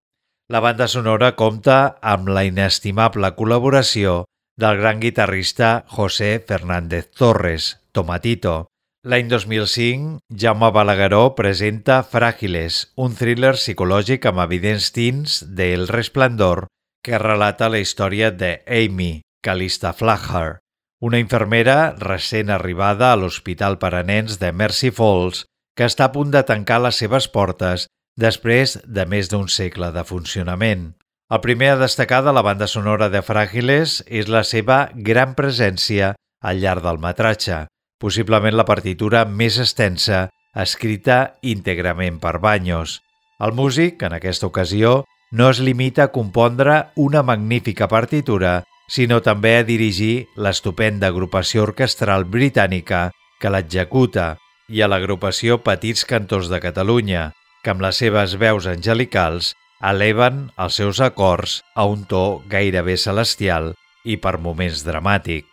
La 0.47 0.63
banda 0.63 0.87
sonora 0.87 1.33
compta 1.35 1.97
amb 1.99 2.31
la 2.31 2.45
inestimable 2.47 3.33
col·laboració 3.35 4.21
del 4.55 4.79
gran 4.79 5.03
guitarrista 5.03 5.83
José 5.91 6.37
Fernández 6.39 7.11
Torres, 7.11 7.73
Tomatito, 7.91 8.61
L'any 9.07 9.29
2005, 9.31 10.17
Jaume 10.35 10.67
Balagueró 10.75 11.29
presenta 11.37 12.01
Fràgiles, 12.03 12.89
un 12.99 13.13
thriller 13.15 13.53
psicològic 13.55 14.25
amb 14.27 14.41
evidents 14.43 14.89
tints 14.91 15.37
de 15.47 15.69
El 15.77 15.85
Resplendor 15.87 16.65
que 17.07 17.21
relata 17.21 17.69
la 17.71 17.79
història 17.79 18.33
de 18.35 18.49
Amy, 18.67 19.21
Calista 19.39 19.93
Flagher, 19.95 20.57
una 20.99 21.21
infermera 21.23 21.93
recent 22.01 22.51
arribada 22.51 23.13
a 23.13 23.21
l'Hospital 23.21 23.77
per 23.79 23.93
a 23.95 24.03
Nens 24.03 24.41
de 24.41 24.51
Mercy 24.51 24.91
Falls 24.91 25.45
que 25.79 25.87
està 25.87 26.09
a 26.09 26.11
punt 26.11 26.35
de 26.35 26.43
tancar 26.43 26.81
les 26.83 26.99
seves 26.99 27.29
portes 27.31 27.87
després 28.19 28.75
de 28.83 29.07
més 29.07 29.31
d'un 29.31 29.47
segle 29.47 29.93
de 29.95 30.03
funcionament. 30.03 30.89
El 31.31 31.43
primer 31.47 31.71
a 31.77 31.79
destacar 31.85 32.25
de 32.27 32.35
la 32.35 32.43
banda 32.43 32.67
sonora 32.67 33.07
de 33.07 33.23
Fràgiles 33.23 34.01
és 34.11 34.27
la 34.27 34.43
seva 34.43 34.89
gran 34.91 35.31
presència 35.39 36.11
al 36.43 36.59
llarg 36.59 36.83
del 36.83 36.99
metratge, 36.99 37.63
possiblement 37.99 38.55
la 38.57 38.65
partitura 38.65 39.25
més 39.25 39.59
extensa 39.61 40.27
escrita 40.57 41.37
íntegrament 41.41 42.19
per 42.21 42.37
Baños. 42.39 43.01
El 43.39 43.53
músic, 43.53 44.01
en 44.03 44.15
aquesta 44.17 44.47
ocasió, 44.47 45.03
no 45.31 45.49
es 45.49 45.59
limita 45.59 46.07
a 46.07 46.11
compondre 46.11 46.87
una 46.95 47.21
magnífica 47.23 47.87
partitura, 47.87 48.63
sinó 48.87 49.19
també 49.21 49.57
a 49.57 49.65
dirigir 49.67 50.27
l'estupenda 50.35 51.11
agrupació 51.11 51.67
orquestral 51.67 52.25
britànica 52.25 53.09
que 53.41 53.51
l'executa 53.51 54.37
i 54.71 54.81
a 54.81 54.87
l'agrupació 54.87 55.59
Petits 55.63 56.05
Cantors 56.07 56.49
de 56.51 56.61
Catalunya, 56.63 57.31
que 57.63 57.73
amb 57.73 57.83
les 57.83 57.99
seves 57.99 58.37
veus 58.39 58.67
angelicals 58.71 59.53
eleven 59.91 60.47
els 60.57 60.79
seus 60.79 61.01
acords 61.03 61.59
a 61.75 61.85
un 61.85 62.07
to 62.09 62.41
gairebé 62.49 62.97
celestial 62.97 63.73
i 64.07 64.17
per 64.17 64.37
moments 64.41 64.83
dramàtic. 64.87 65.45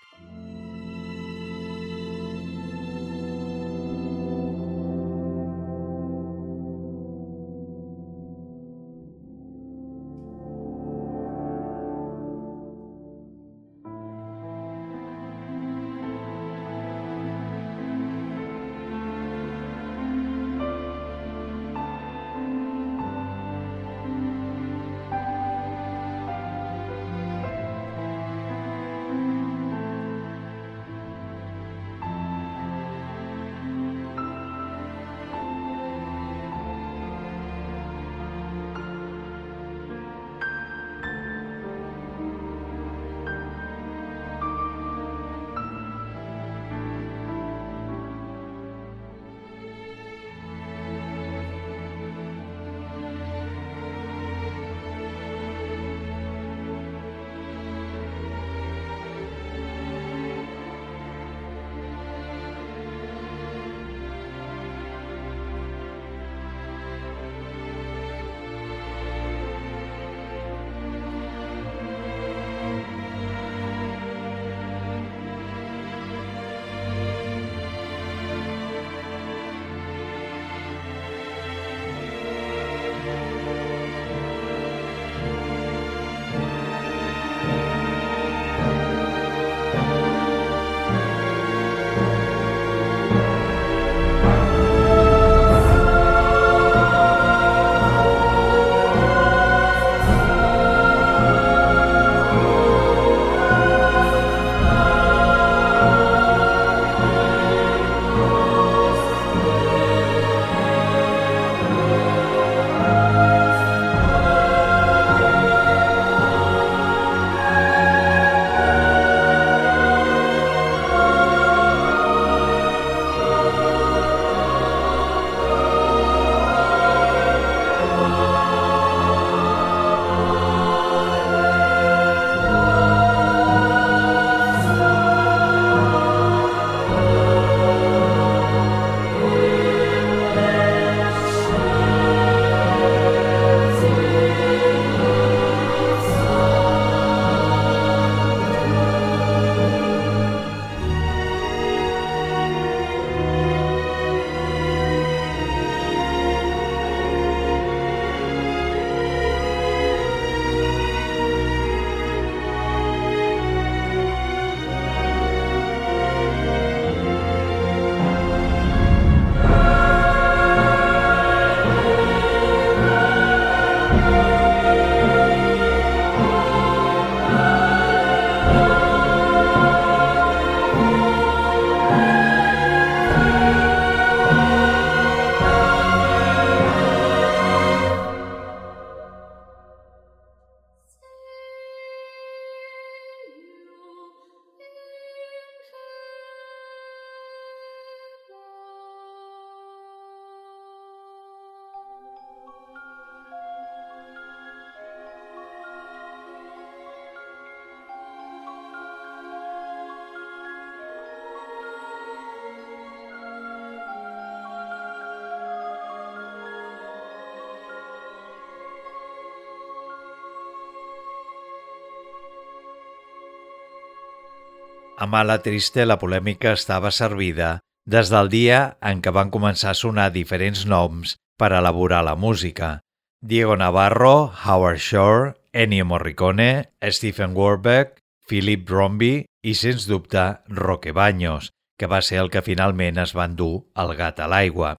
Mala 225.14 225.36
Triste 225.38 225.84
la 225.86 225.94
polèmica 226.00 226.56
estava 226.58 226.90
servida 226.90 227.60
des 227.86 228.08
del 228.10 228.26
dia 228.32 228.56
en 228.90 228.98
què 229.04 229.12
van 229.14 229.28
començar 229.30 229.70
a 229.70 229.78
sonar 229.78 230.08
diferents 230.10 230.64
noms 230.66 231.12
per 231.38 231.52
elaborar 231.54 232.00
la 232.02 232.16
música. 232.18 232.80
Diego 233.22 233.54
Navarro, 233.56 234.32
Howard 234.44 234.80
Shore, 234.82 235.34
Ennio 235.52 235.84
Morricone, 235.86 236.72
Stephen 236.90 237.36
Warbeck, 237.36 238.00
Philip 238.26 238.64
Bromby 238.66 239.12
i, 239.22 239.54
sens 239.54 239.86
dubte, 239.86 240.24
Roque 240.48 240.90
Baños, 240.90 241.52
que 241.78 241.86
va 241.86 242.02
ser 242.02 242.18
el 242.24 242.32
que 242.34 242.42
finalment 242.42 242.98
es 242.98 243.14
va 243.14 243.28
endur 243.30 243.68
el 243.78 243.94
gat 243.94 244.18
a 244.18 244.26
l'aigua. 244.26 244.74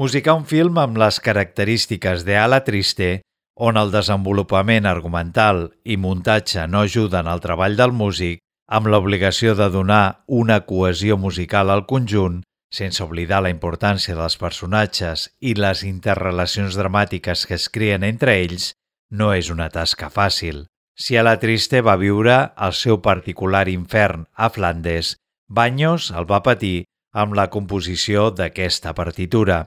Musicar 0.00 0.38
un 0.38 0.46
film 0.48 0.80
amb 0.80 0.96
les 0.96 1.20
característiques 1.20 2.24
de 2.24 2.38
Ala 2.40 2.62
Triste, 2.64 3.20
on 3.54 3.76
el 3.76 3.92
desenvolupament 3.92 4.88
argumental 4.88 5.68
i 5.84 5.98
muntatge 6.00 6.64
no 6.72 6.86
ajuden 6.88 7.28
al 7.28 7.44
treball 7.44 7.76
del 7.76 7.92
músic, 7.92 8.40
amb 8.66 8.88
l'obligació 8.88 9.54
de 9.54 9.68
donar 9.70 10.24
una 10.26 10.60
cohesió 10.68 11.16
musical 11.16 11.70
al 11.70 11.84
conjunt, 11.86 12.42
sense 12.74 13.02
oblidar 13.04 13.42
la 13.44 13.52
importància 13.52 14.16
dels 14.18 14.36
personatges 14.40 15.28
i 15.40 15.54
les 15.54 15.84
interrelacions 15.86 16.78
dramàtiques 16.78 17.46
que 17.46 17.58
es 17.58 17.68
creen 17.68 18.02
entre 18.02 18.38
ells, 18.42 18.72
no 19.10 19.32
és 19.34 19.50
una 19.50 19.68
tasca 19.70 20.10
fàcil. 20.10 20.64
Si 20.96 21.16
a 21.16 21.22
la 21.26 21.36
Triste 21.42 21.82
va 21.82 21.96
viure 21.98 22.38
el 22.66 22.74
seu 22.78 23.00
particular 23.02 23.68
infern 23.68 24.26
a 24.34 24.50
Flandes, 24.50 25.16
Baños 25.48 26.10
el 26.10 26.24
va 26.30 26.42
patir 26.42 26.86
amb 27.12 27.34
la 27.38 27.50
composició 27.50 28.30
d'aquesta 28.32 28.94
partitura. 28.94 29.66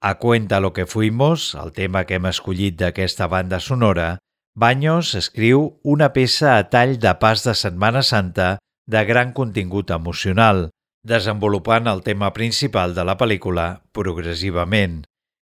A 0.00 0.14
Cuenta 0.18 0.60
lo 0.60 0.72
que 0.72 0.86
fuimos, 0.86 1.54
el 1.54 1.72
tema 1.72 2.06
que 2.06 2.16
hem 2.16 2.26
escollit 2.26 2.78
d'aquesta 2.80 3.28
banda 3.28 3.60
sonora, 3.60 4.18
Baños 4.54 5.14
escriu 5.14 5.78
una 5.82 6.10
peça 6.12 6.56
a 6.58 6.66
tall 6.70 6.98
de 6.98 7.12
pas 7.22 7.44
de 7.46 7.54
Setmana 7.54 8.02
Santa 8.02 8.58
de 8.86 9.04
gran 9.06 9.32
contingut 9.32 9.90
emocional, 9.94 10.70
desenvolupant 11.06 11.86
el 11.86 12.02
tema 12.02 12.32
principal 12.34 12.94
de 12.94 13.04
la 13.06 13.14
pel·lícula 13.16 13.82
progressivament. 13.94 15.04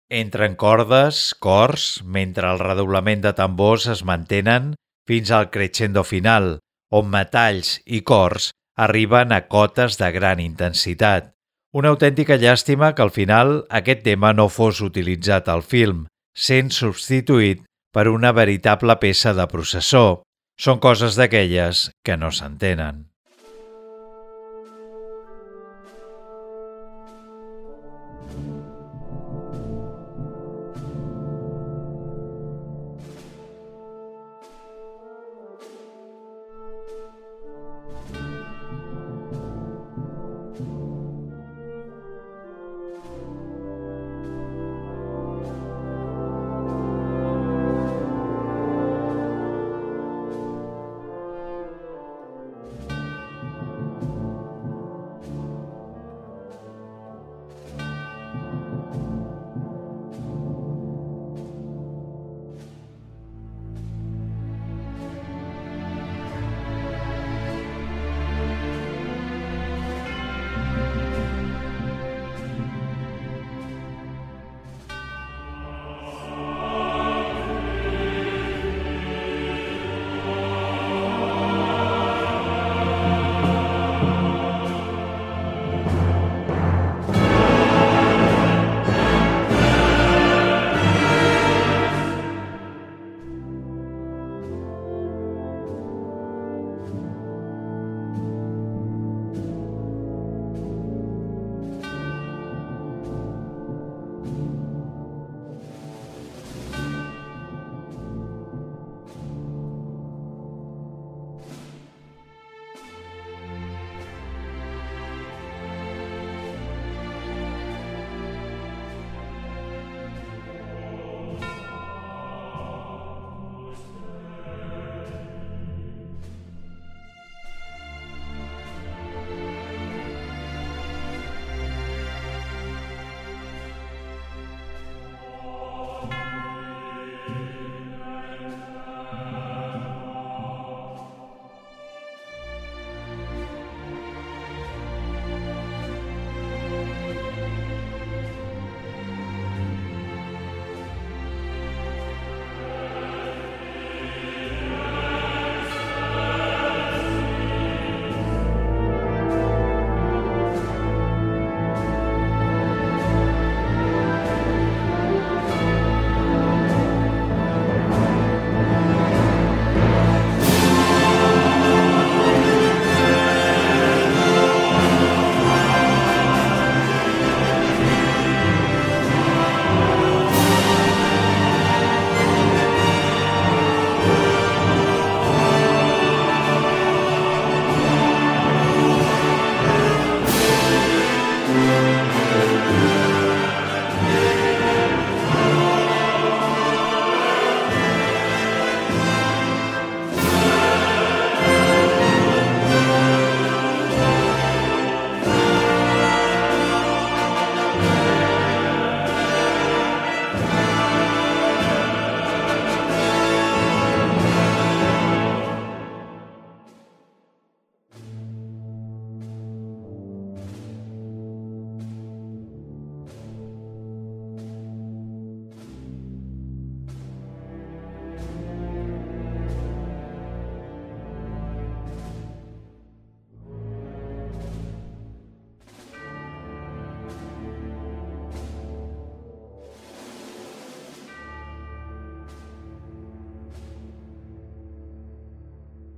Entren 0.10 0.56
cordes, 0.58 1.36
cors, 1.40 2.02
mentre 2.04 2.50
el 2.50 2.60
redoblament 2.60 3.22
de 3.22 3.34
tambors 3.38 3.86
es 3.88 4.04
mantenen 4.04 4.74
fins 5.08 5.32
al 5.32 5.52
crescendo 5.54 6.04
final, 6.04 6.60
on 6.90 7.10
metalls 7.14 7.80
i 7.86 8.02
cors 8.02 8.52
arriben 8.76 9.32
a 9.32 9.46
cotes 9.48 9.98
de 10.02 10.12
gran 10.12 10.42
intensitat. 10.42 11.32
Una 11.76 11.92
autèntica 11.94 12.40
llàstima 12.42 12.94
que 12.96 13.04
al 13.06 13.14
final 13.14 13.66
aquest 13.70 14.04
tema 14.04 14.34
no 14.34 14.50
fos 14.50 14.82
utilitzat 14.82 15.50
al 15.52 15.62
film, 15.62 16.06
sent 16.34 16.72
substituït 16.74 17.64
per 17.96 18.10
una 18.12 18.34
veritable 18.36 18.98
peça 19.00 19.32
de 19.38 19.48
processó. 19.48 20.06
Són 20.60 20.82
coses 20.84 21.16
d'aquelles 21.16 21.90
que 22.04 22.20
no 22.20 22.32
s'entenen. 22.36 23.06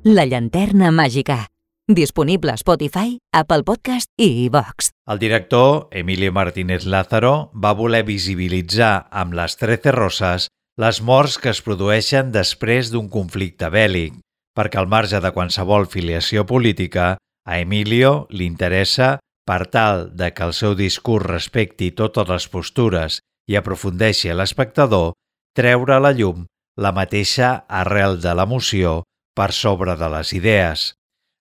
La 0.10 0.24
llanterna 0.24 0.88
màgica. 0.90 1.50
Disponible 1.86 2.54
a 2.54 2.58
Spotify, 2.58 3.18
Apple 3.36 3.66
Podcast 3.68 4.08
i 4.16 4.46
iVox. 4.46 4.94
El 5.12 5.20
director, 5.20 5.90
Emilio 5.92 6.32
Martínez 6.32 6.86
Lázaro, 6.86 7.52
va 7.52 7.74
voler 7.76 8.06
visibilitzar 8.08 9.10
amb 9.12 9.36
les 9.36 9.58
Trece 9.60 9.92
Roses 9.92 10.46
les 10.80 11.02
morts 11.04 11.36
que 11.44 11.52
es 11.52 11.60
produeixen 11.66 12.32
després 12.32 12.94
d'un 12.94 13.10
conflicte 13.12 13.68
bèl·lic, 13.74 14.16
perquè 14.56 14.80
al 14.80 14.88
marge 14.88 15.20
de 15.20 15.34
qualsevol 15.36 15.90
filiació 15.92 16.46
política, 16.48 17.18
a 17.44 17.60
Emilio 17.60 18.30
li 18.32 18.48
interessa, 18.48 19.18
per 19.44 19.66
tal 19.76 20.06
de 20.16 20.32
que 20.32 20.48
el 20.48 20.56
seu 20.56 20.78
discurs 20.80 21.28
respecti 21.28 21.92
totes 21.92 22.32
les 22.32 22.48
postures 22.48 23.20
i 23.52 23.60
aprofundeixi 23.60 24.32
l'espectador, 24.32 25.18
treure 25.52 25.98
a 25.98 26.00
la 26.00 26.16
llum 26.16 26.48
la 26.80 26.96
mateixa 26.96 27.66
arrel 27.68 28.22
de 28.24 28.38
l'emoció 28.40 29.02
per 29.38 29.52
sobre 29.54 29.96
de 30.00 30.10
les 30.10 30.34
idees. 30.34 30.94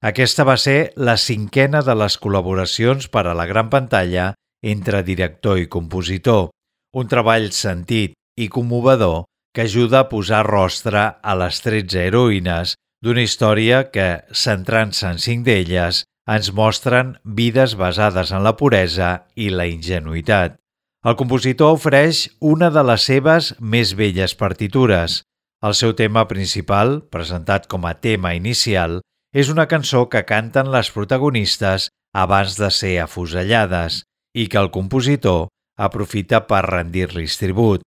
Aquesta 0.04 0.44
va 0.44 0.58
ser 0.60 0.92
la 0.96 1.16
cinquena 1.16 1.80
de 1.82 1.94
les 1.96 2.18
col·laboracions 2.20 3.08
per 3.08 3.24
a 3.26 3.34
la 3.34 3.46
gran 3.48 3.70
pantalla 3.72 4.34
entre 4.62 5.02
director 5.06 5.58
i 5.58 5.70
compositor, 5.72 6.50
un 6.96 7.08
treball 7.08 7.48
sentit 7.52 8.12
i 8.36 8.48
commovedor 8.52 9.24
que 9.56 9.64
ajuda 9.64 10.02
a 10.02 10.08
posar 10.10 10.42
rostre 10.44 11.02
a 11.16 11.34
les 11.40 11.62
13 11.64 12.02
heroïnes 12.10 12.74
d'una 13.02 13.24
història 13.24 13.86
que, 13.92 14.20
centrant-se 14.32 15.08
en 15.08 15.20
cinc 15.22 15.46
d'elles, 15.48 16.02
ens 16.26 16.50
mostren 16.52 17.14
vides 17.24 17.76
basades 17.78 18.32
en 18.34 18.44
la 18.44 18.56
puresa 18.58 19.10
i 19.34 19.48
la 19.48 19.68
ingenuïtat. 19.70 20.58
El 21.06 21.14
compositor 21.14 21.76
ofereix 21.76 22.26
una 22.40 22.68
de 22.74 22.82
les 22.82 23.04
seves 23.08 23.52
més 23.60 23.94
belles 23.94 24.34
partitures, 24.34 25.20
el 25.64 25.74
seu 25.74 25.94
tema 25.96 26.26
principal, 26.28 27.00
presentat 27.10 27.66
com 27.70 27.86
a 27.88 27.94
tema 27.94 28.34
inicial, 28.36 29.00
és 29.36 29.48
una 29.52 29.66
cançó 29.68 30.06
que 30.12 30.24
canten 30.28 30.70
les 30.72 30.90
protagonistes 30.92 31.88
abans 32.16 32.56
de 32.60 32.70
ser 32.72 32.96
afusellades 33.02 34.02
i 34.36 34.46
que 34.52 34.60
el 34.60 34.70
compositor 34.72 35.48
aprofita 35.76 36.42
per 36.48 36.62
rendir-li 36.68 37.26
tribut. 37.40 37.82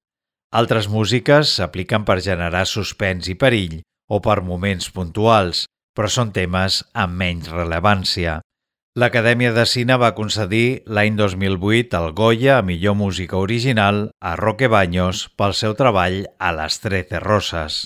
Altres 0.53 0.89
músiques 0.89 1.55
s'apliquen 1.57 2.05
per 2.05 2.19
generar 2.25 2.65
suspens 2.65 3.29
i 3.29 3.35
perill 3.37 3.81
o 4.09 4.19
per 4.21 4.41
moments 4.41 4.89
puntuals, 4.89 5.65
però 5.93 6.09
són 6.09 6.33
temes 6.33 6.83
amb 6.93 7.13
menys 7.17 7.49
rellevància. 7.53 8.39
L'Acadèmia 8.99 9.53
de 9.55 9.63
Cine 9.71 9.95
va 10.01 10.09
concedir 10.15 10.81
l'any 10.95 11.15
2008 11.19 11.99
el 11.99 12.09
Goya 12.17 12.57
a 12.57 12.65
millor 12.69 12.97
música 12.99 13.37
original 13.39 14.01
a 14.19 14.33
Roque 14.41 14.67
Baños 14.73 15.21
pel 15.39 15.55
seu 15.61 15.77
treball 15.81 16.17
a 16.35 16.51
les 16.57 16.81
Trece 16.83 17.23
Roses. 17.23 17.79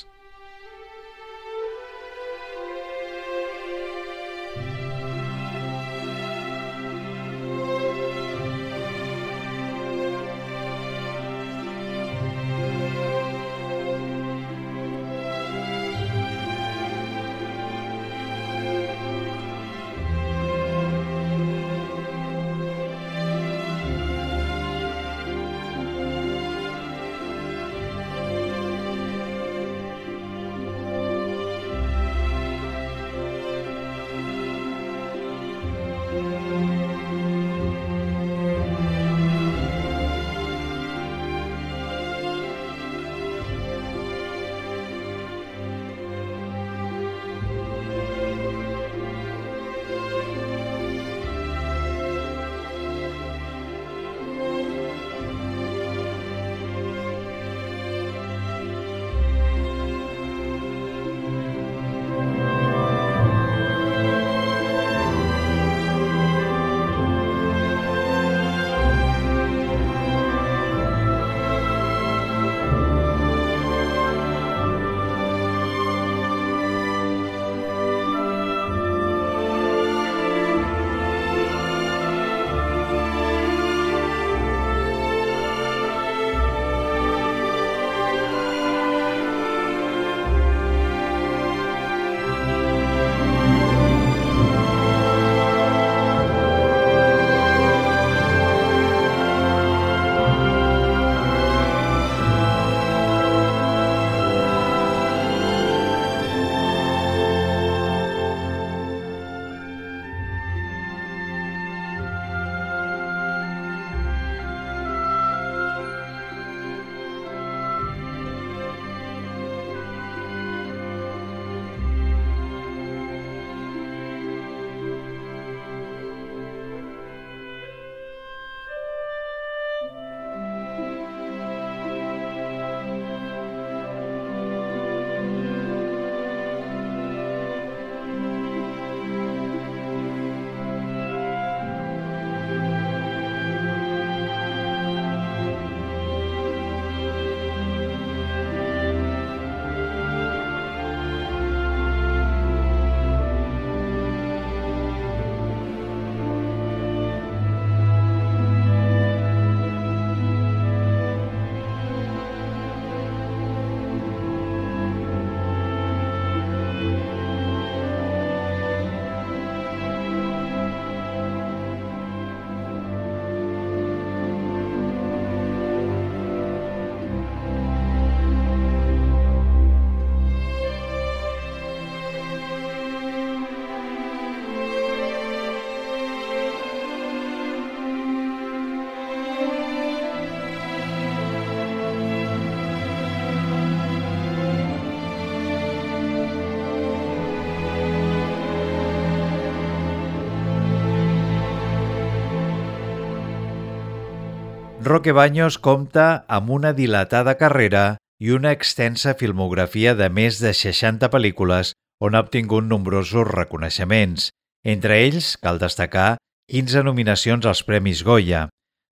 Roque 204.86 205.14
Baños 205.14 205.60
compta 205.60 206.26
amb 206.28 206.50
una 206.52 206.74
dilatada 206.76 207.38
carrera 207.40 207.84
i 208.20 208.34
una 208.36 208.52
extensa 208.52 209.14
filmografia 209.16 209.94
de 209.96 210.10
més 210.12 210.42
de 210.44 210.52
60 210.52 211.08
pel·lícules 211.14 211.72
on 212.04 212.16
ha 212.16 212.24
obtingut 212.26 212.68
nombrosos 212.68 213.30
reconeixements. 213.30 214.28
Entre 214.68 214.98
ells, 215.06 215.38
cal 215.40 215.62
destacar 215.62 216.18
15 216.52 216.84
nominacions 216.84 217.48
als 217.48 217.64
Premis 217.64 218.04
Goya. 218.04 218.50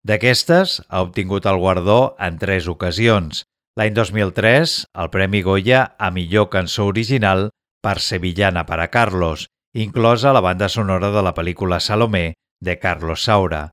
D'aquestes, 0.06 0.78
ha 0.90 1.02
obtingut 1.02 1.50
el 1.50 1.58
guardó 1.58 2.16
en 2.20 2.38
tres 2.38 2.70
ocasions. 2.70 3.42
L'any 3.80 3.98
2003, 3.98 4.76
el 4.94 5.10
Premi 5.10 5.42
Goya 5.42 5.96
a 5.98 6.12
millor 6.12 6.50
cançó 6.54 6.86
original 6.86 7.50
per 7.82 7.98
Sevillana 7.98 8.66
para 8.70 8.90
Carlos, 8.94 9.48
inclosa 9.74 10.34
la 10.38 10.46
banda 10.46 10.70
sonora 10.70 11.10
de 11.10 11.26
la 11.26 11.34
pel·lícula 11.34 11.80
Salomé 11.80 12.34
de 12.62 12.78
Carlos 12.78 13.24
Saura. 13.26 13.70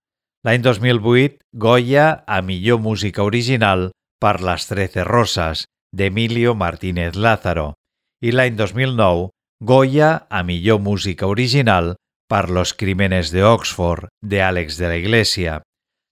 L'any 0.46 0.62
2008, 0.62 1.40
Goya 1.58 2.22
a 2.24 2.36
millor 2.40 2.78
música 2.78 3.24
original 3.26 3.88
per 4.22 4.36
Les 4.46 4.68
Trece 4.70 5.02
Rosas, 5.02 5.64
d'Emilio 5.90 6.52
Martínez 6.54 7.16
Lázaro. 7.18 7.72
I 8.22 8.30
l'any 8.30 8.54
2009, 8.54 9.32
Goya 9.58 10.10
a 10.30 10.44
millor 10.46 10.78
música 10.78 11.26
original 11.26 11.96
per 12.30 12.46
Los 12.48 12.74
Crímenes 12.78 13.34
de 13.34 13.42
Oxford, 13.42 14.06
de 14.22 14.44
Àlex 14.46 14.78
de 14.78 14.86
la 14.86 15.00
Iglesia. 15.02 15.58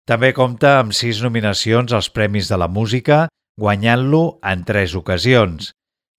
També 0.03 0.33
compta 0.35 0.81
amb 0.81 0.91
sis 0.99 1.23
nominacions 1.23 1.95
als 1.95 2.11
Premis 2.11 2.51
de 2.51 2.59
la 2.59 2.67
Música, 2.67 3.29
guanyant-lo 3.55 4.41
en 4.43 4.67
tres 4.67 4.99
ocasions, 4.99 5.71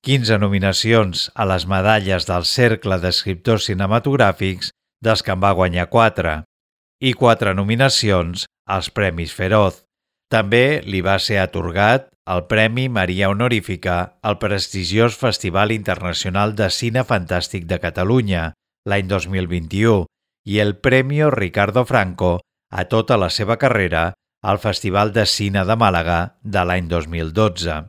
15 0.07 0.39
nominacions 0.39 1.27
a 1.35 1.51
les 1.51 1.67
medalles 1.67 2.31
del 2.31 2.47
Cercle 2.47 3.03
d'Escriptors 3.03 3.67
Cinematogràfics, 3.67 4.71
dels 5.03 5.19
que 5.19 5.35
en 5.35 5.43
va 5.43 5.57
guanyar 5.59 5.91
4, 5.91 6.45
i 7.01 7.13
4 7.13 7.53
nominacions 7.57 8.45
als 8.65 8.89
Premis 8.89 9.33
Feroz. 9.35 9.83
També 10.31 10.81
li 10.85 11.01
va 11.05 11.17
ser 11.21 11.39
atorgat 11.41 12.09
el 12.25 12.45
Premi 12.49 12.87
Maria 12.89 13.29
Honorífica 13.29 14.17
al 14.25 14.39
prestigiós 14.41 15.17
Festival 15.19 15.71
Internacional 15.71 16.55
de 16.57 16.71
Cine 16.73 17.05
Fantàstic 17.05 17.67
de 17.69 17.77
Catalunya 17.83 18.51
l'any 18.89 19.09
2021 19.09 20.05
i 20.49 20.59
el 20.61 20.75
Premi 20.77 21.21
Ricardo 21.29 21.85
Franco 21.85 22.39
a 22.71 22.85
tota 22.89 23.17
la 23.21 23.29
seva 23.29 23.57
carrera 23.61 24.13
al 24.45 24.59
Festival 24.61 25.13
de 25.13 25.25
Cine 25.25 25.65
de 25.65 25.75
Màlaga 25.77 26.19
de 26.41 26.65
l'any 26.65 26.89
2012. 26.89 27.85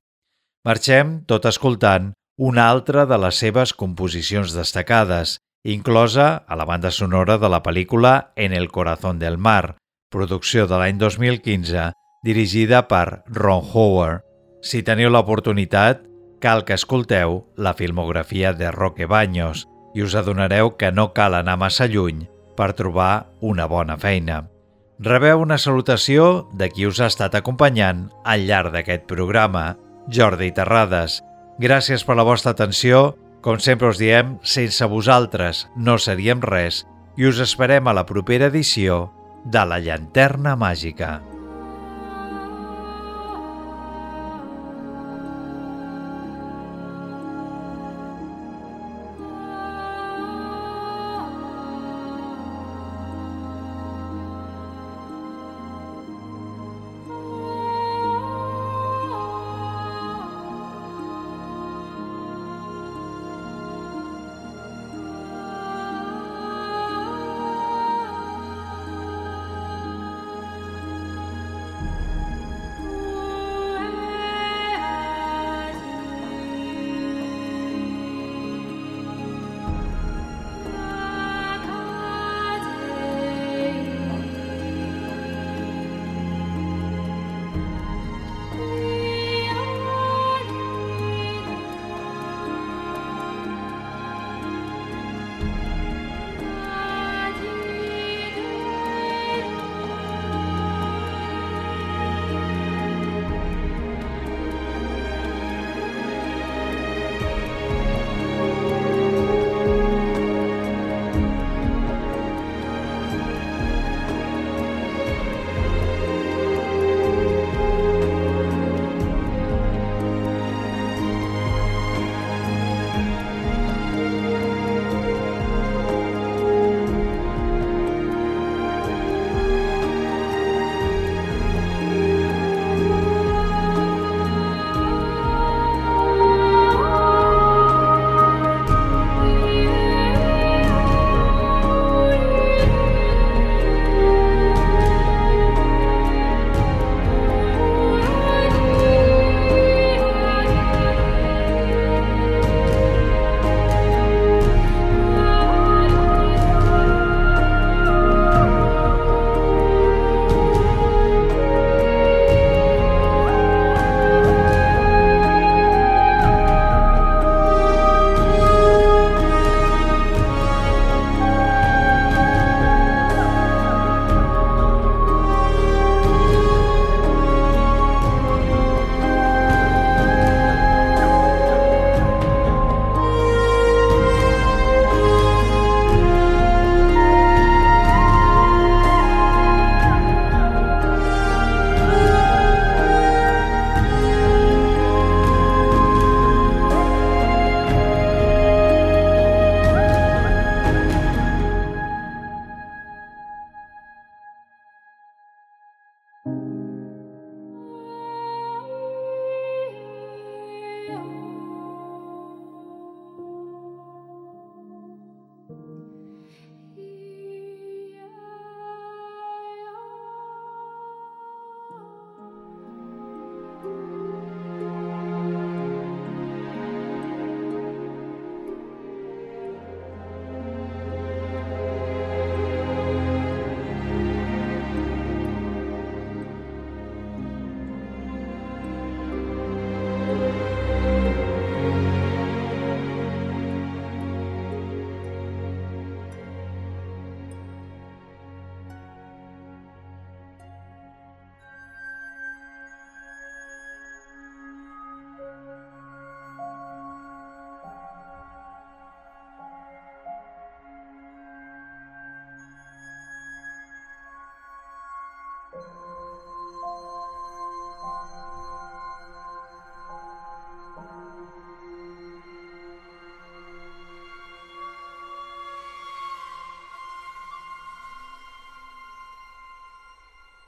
Marxem 0.66 1.18
tot 1.28 1.48
escoltant 1.48 2.12
una 2.36 2.68
altra 2.68 3.06
de 3.08 3.16
les 3.20 3.40
seves 3.40 3.72
composicions 3.72 4.52
destacades, 4.52 5.38
inclosa 5.72 6.44
a 6.46 6.56
la 6.56 6.64
banda 6.64 6.90
sonora 6.90 7.38
de 7.38 7.48
la 7.48 7.62
pel·lícula 7.62 8.32
En 8.36 8.52
el 8.52 8.70
corazón 8.70 9.18
del 9.18 9.38
mar, 9.38 9.76
producció 10.10 10.66
de 10.66 10.78
l'any 10.78 10.98
2015, 10.98 11.90
dirigida 12.22 12.86
per 12.88 13.22
Ron 13.26 13.64
Howard. 13.72 14.22
Si 14.62 14.82
teniu 14.82 15.10
l'oportunitat, 15.10 16.02
cal 16.40 16.64
que 16.64 16.74
escolteu 16.74 17.46
la 17.56 17.74
filmografia 17.74 18.52
de 18.52 18.70
Roque 18.70 19.06
Baños 19.06 19.66
i 19.94 20.02
us 20.02 20.14
adonareu 20.14 20.76
que 20.76 20.92
no 20.92 21.12
cal 21.16 21.34
anar 21.34 21.56
massa 21.58 21.86
lluny 21.86 22.26
per 22.56 22.74
trobar 22.74 23.26
una 23.40 23.66
bona 23.66 23.96
feina. 23.98 24.44
Rebeu 24.98 25.42
una 25.42 25.58
salutació 25.60 26.48
de 26.56 26.70
qui 26.72 26.86
us 26.88 27.00
ha 27.00 27.10
estat 27.12 27.34
acompanyant 27.36 28.06
al 28.24 28.46
llarg 28.48 28.72
d'aquest 28.72 29.04
programa, 29.10 29.76
Jordi 30.08 30.52
Terrades. 30.56 31.20
Gràcies 31.60 32.04
per 32.04 32.16
la 32.16 32.24
vostra 32.24 32.54
atenció. 32.56 33.16
Com 33.44 33.60
sempre 33.62 33.90
us 33.92 34.00
diem, 34.00 34.36
sense 34.42 34.88
vosaltres 34.90 35.66
no 35.76 35.98
seríem 36.02 36.42
res 36.42 36.84
i 37.16 37.28
us 37.28 37.40
esperem 37.40 37.86
a 37.86 37.94
la 37.96 38.06
propera 38.08 38.50
edició 38.52 39.06
de 39.44 39.62
La 39.64 39.78
Llanterna 39.80 40.56
Màgica. 40.58 41.20